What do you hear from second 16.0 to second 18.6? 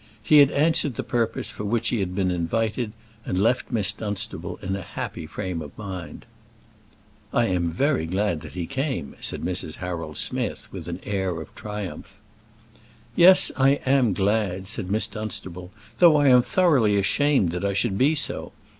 I am thoroughly ashamed that I should be so.